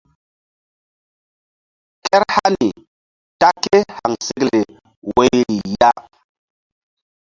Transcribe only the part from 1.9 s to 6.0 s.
Kehr hani ta kéhaŋsekle woyri ya.